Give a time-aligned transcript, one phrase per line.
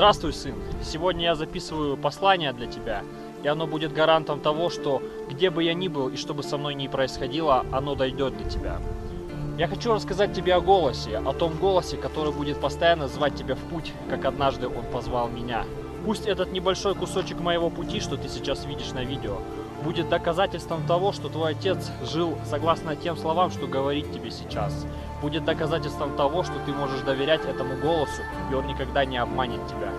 [0.00, 0.54] Здравствуй, сын.
[0.82, 3.02] Сегодня я записываю послание для тебя,
[3.42, 6.56] и оно будет гарантом того, что где бы я ни был и что бы со
[6.56, 8.80] мной ни происходило, оно дойдет до тебя.
[9.58, 13.58] Я хочу рассказать тебе о голосе, о том голосе, который будет постоянно звать тебя в
[13.58, 15.66] путь, как однажды он позвал меня.
[16.04, 19.36] Пусть этот небольшой кусочек моего пути, что ты сейчас видишь на видео,
[19.84, 24.86] будет доказательством того, что твой отец жил согласно тем словам, что говорит тебе сейчас.
[25.20, 29.92] Будет доказательством того, что ты можешь доверять этому голосу, и он никогда не обманет тебя.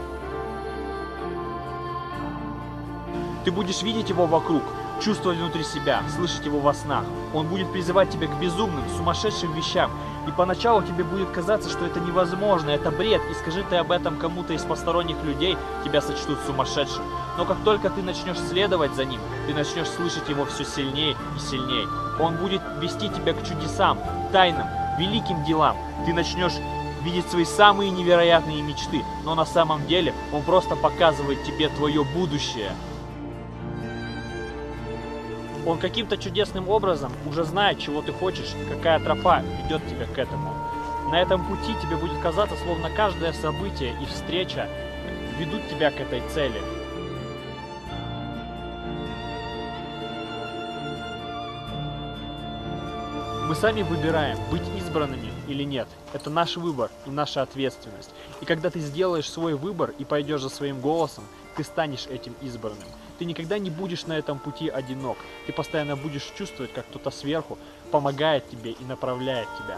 [3.45, 4.63] Ты будешь видеть его вокруг,
[5.01, 7.03] чувствовать внутри себя, слышать его во снах.
[7.33, 9.91] Он будет призывать тебя к безумным, сумасшедшим вещам.
[10.27, 13.21] И поначалу тебе будет казаться, что это невозможно, это бред.
[13.31, 17.03] И скажи ты об этом кому-то из посторонних людей, тебя сочтут сумасшедшим.
[17.37, 21.39] Но как только ты начнешь следовать за ним, ты начнешь слышать его все сильнее и
[21.39, 21.87] сильнее.
[22.19, 23.97] Он будет вести тебя к чудесам,
[24.31, 24.67] тайнам,
[24.99, 25.75] великим делам.
[26.05, 26.53] Ты начнешь
[27.03, 32.71] видеть свои самые невероятные мечты, но на самом деле он просто показывает тебе твое будущее.
[35.65, 40.53] Он каким-то чудесным образом уже знает, чего ты хочешь, какая тропа ведет тебя к этому.
[41.11, 44.67] На этом пути тебе будет казаться, словно каждое событие и встреча
[45.37, 46.61] ведут тебя к этой цели.
[53.47, 55.89] Мы сами выбираем, быть избранными или нет.
[56.13, 58.11] Это наш выбор и наша ответственность.
[58.39, 61.25] И когда ты сделаешь свой выбор и пойдешь за своим голосом,
[61.57, 62.87] ты станешь этим избранным.
[63.21, 65.15] Ты никогда не будешь на этом пути одинок.
[65.45, 67.59] Ты постоянно будешь чувствовать, как кто-то сверху
[67.91, 69.77] помогает тебе и направляет тебя.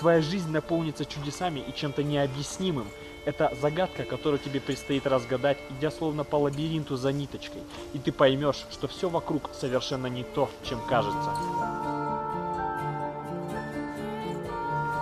[0.00, 2.88] Твоя жизнь наполнится чудесами и чем-то необъяснимым.
[3.24, 7.62] Это загадка, которую тебе предстоит разгадать, идя словно по лабиринту за ниточкой.
[7.92, 11.30] И ты поймешь, что все вокруг совершенно не то, чем кажется.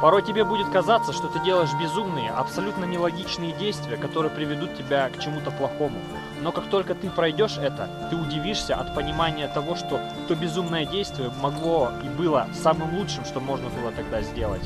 [0.00, 5.18] Порой тебе будет казаться, что ты делаешь безумные, абсолютно нелогичные действия, которые приведут тебя к
[5.18, 5.98] чему-то плохому.
[6.40, 11.32] Но как только ты пройдешь это, ты удивишься от понимания того, что то безумное действие
[11.42, 14.62] могло и было самым лучшим, что можно было тогда сделать.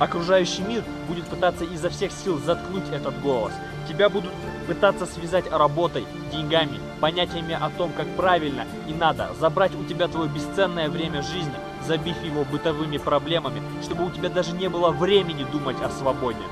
[0.00, 3.52] Окружающий мир будет пытаться изо всех сил заткнуть этот голос.
[3.88, 4.32] Тебя будут
[4.66, 10.28] пытаться связать работой, деньгами, понятиями о том, как правильно и надо забрать у тебя твое
[10.28, 11.54] бесценное время жизни,
[11.86, 16.42] забив его бытовыми проблемами, чтобы у тебя даже не было времени думать о свободе.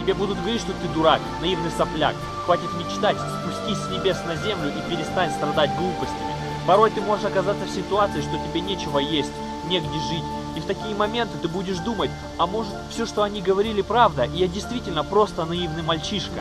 [0.00, 2.14] Тебе будут говорить, что ты дурак, наивный сопляк.
[2.44, 6.32] Хватит мечтать, спустись с небес на землю и перестань страдать глупостями.
[6.66, 9.32] Порой ты можешь оказаться в ситуации, что тебе нечего есть,
[9.68, 10.24] негде жить.
[10.56, 14.38] И в такие моменты ты будешь думать, а может все, что они говорили, правда, и
[14.38, 16.40] я действительно просто наивный мальчишка.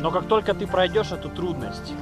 [0.00, 1.92] Но как только ты пройдешь эту трудность,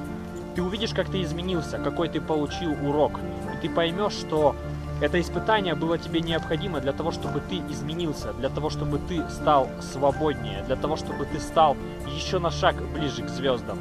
[0.57, 3.21] ты увидишь, как ты изменился, какой ты получил урок,
[3.55, 4.57] и ты поймешь, что
[5.03, 9.69] это испытание было тебе необходимо для того, чтобы ты изменился, для того, чтобы ты стал
[9.83, 13.79] свободнее, для того, чтобы ты стал еще на шаг ближе к звездам.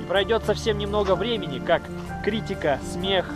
[0.00, 1.82] И пройдет совсем немного времени, как
[2.24, 3.26] критика, смех,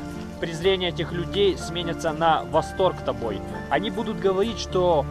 [0.41, 3.43] презрение этих людей сменятся на восторг тобой.
[3.69, 5.05] Они будут говорить, что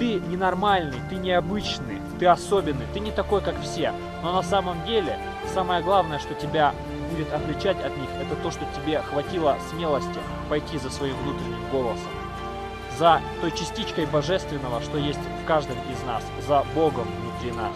[0.00, 3.92] ты ненормальный, ты необычный, ты особенный, ты не такой, как все.
[4.26, 5.20] Но на самом деле,
[5.54, 6.74] самое главное, что тебя
[7.12, 12.10] будет отличать от них, это то, что тебе хватило смелости пойти за своим внутренним голосом.
[12.98, 17.72] За той частичкой божественного, что есть в каждом из нас, за Богом внутри нас.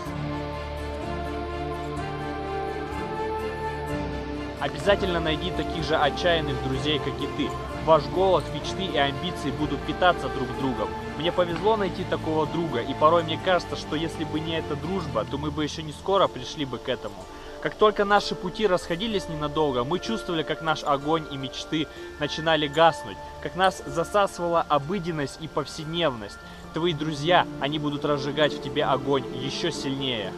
[4.59, 7.49] Обязательно найди таких же отчаянных друзей, как и ты.
[7.87, 10.89] Ваш голод, мечты и амбиции будут питаться друг другом.
[11.19, 15.25] Мне повезло найти такого друга, и порой мне кажется, что если бы не эта дружба,
[15.25, 17.17] то мы бы еще не скоро пришли бы к этому.
[17.63, 21.87] Как только наши пути расходились ненадолго, мы чувствовали, как наш огонь и мечты
[22.19, 26.39] начинали гаснуть, как нас засасывала обыденность и повседневность.
[26.75, 30.33] Твои друзья, они будут разжигать в тебе огонь еще сильнее.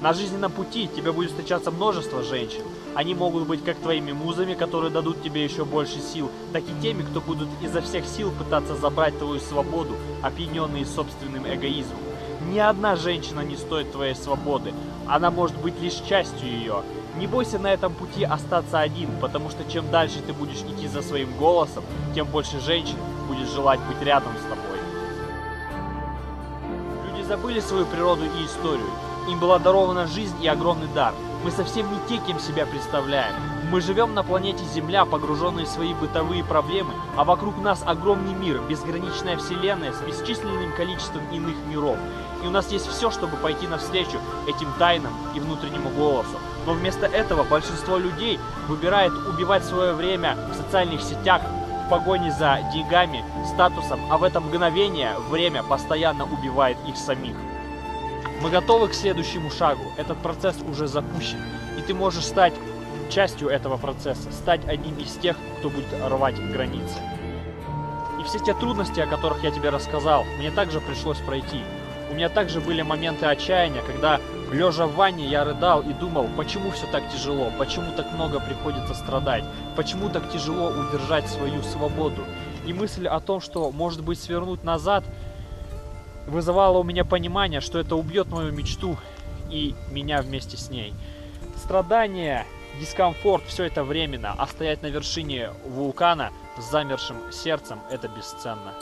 [0.00, 2.62] На жизненном пути тебе будет встречаться множество женщин.
[2.94, 7.02] Они могут быть как твоими музами, которые дадут тебе еще больше сил, так и теми,
[7.02, 11.98] кто будут изо всех сил пытаться забрать твою свободу, опьяненные собственным эгоизмом.
[12.50, 14.72] Ни одна женщина не стоит твоей свободы.
[15.06, 16.82] Она может быть лишь частью ее.
[17.18, 21.02] Не бойся на этом пути остаться один, потому что чем дальше ты будешь идти за
[21.02, 22.96] своим голосом, тем больше женщин
[23.28, 24.78] будет желать быть рядом с тобой.
[27.06, 28.88] Люди забыли свою природу и историю.
[29.28, 31.14] Им была дарована жизнь и огромный дар.
[31.44, 33.34] Мы совсем не те, кем себя представляем.
[33.70, 38.60] Мы живем на планете Земля, погруженные в свои бытовые проблемы, а вокруг нас огромный мир,
[38.68, 41.96] безграничная вселенная с бесчисленным количеством иных миров.
[42.42, 46.38] И у нас есть все, чтобы пойти навстречу этим тайнам и внутреннему голосу.
[46.66, 48.38] Но вместо этого большинство людей
[48.68, 51.42] выбирает убивать свое время в социальных сетях,
[51.86, 53.24] в погоне за деньгами,
[53.54, 57.36] статусом, а в это мгновение время постоянно убивает их самих.
[58.42, 59.92] Мы готовы к следующему шагу.
[59.98, 61.38] Этот процесс уже запущен.
[61.78, 62.54] И ты можешь стать
[63.10, 66.98] частью этого процесса, стать одним из тех, кто будет рвать границы.
[68.18, 71.62] И все те трудности, о которых я тебе рассказал, мне также пришлось пройти.
[72.10, 74.20] У меня также были моменты отчаяния, когда,
[74.50, 78.94] лежа в ванне, я рыдал и думал, почему все так тяжело, почему так много приходится
[78.94, 79.44] страдать,
[79.76, 82.24] почему так тяжело удержать свою свободу.
[82.66, 85.04] И мысль о том, что, может быть, свернуть назад,
[86.26, 88.96] вызывало у меня понимание, что это убьет мою мечту
[89.50, 90.94] и меня вместе с ней.
[91.56, 92.46] Страдания,
[92.78, 98.74] дискомфорт, все это временно, а стоять на вершине вулкана с замершим сердцем– это бесценно.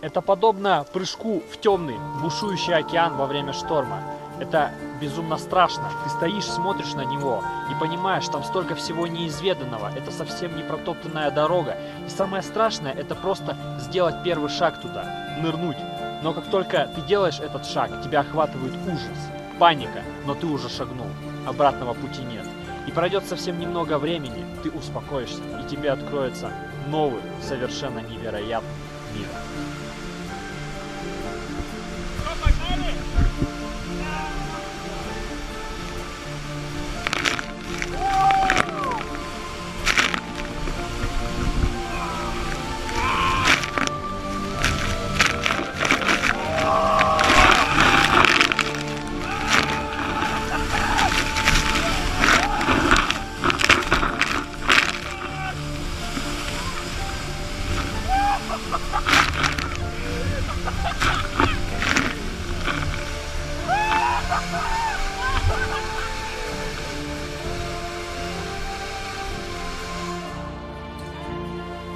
[0.00, 4.00] Это подобно прыжку в темный, бушующий океан во время шторма.
[4.40, 5.90] Это безумно страшно.
[6.04, 9.90] Ты стоишь, смотришь на него и понимаешь, там столько всего неизведанного.
[9.96, 11.76] Это совсем не протоптанная дорога.
[12.06, 15.04] И самое страшное, это просто сделать первый шаг туда,
[15.40, 15.78] нырнуть.
[16.22, 19.18] Но как только ты делаешь этот шаг, тебя охватывает ужас,
[19.58, 21.08] паника, но ты уже шагнул.
[21.46, 22.46] Обратного пути нет.
[22.86, 26.50] И пройдет совсем немного времени, ты успокоишься, и тебе откроется
[26.88, 28.70] новый, совершенно невероятный
[29.14, 29.28] мир.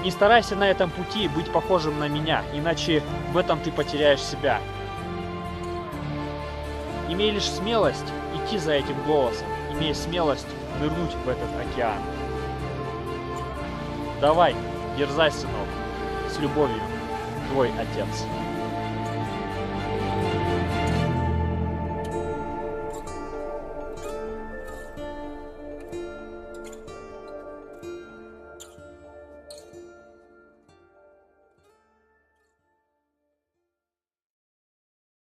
[0.02, 4.60] Не старайся на этом пути быть похожим на меня, иначе в этом ты потеряешь себя.
[7.08, 10.48] Имей лишь смелость идти за этим голосом, имей смелость
[10.80, 11.98] нырнуть в этот океан.
[14.20, 14.56] Давай,
[14.98, 15.68] дерзай, сынок,
[16.28, 16.82] с любовью,
[17.50, 18.26] твой отец.